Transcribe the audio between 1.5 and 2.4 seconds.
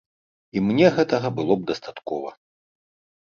б дастаткова.